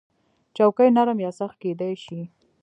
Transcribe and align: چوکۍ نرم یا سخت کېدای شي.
چوکۍ 0.55 0.89
نرم 0.97 1.17
یا 1.25 1.31
سخت 1.39 1.57
کېدای 1.63 1.93
شي. 2.05 2.19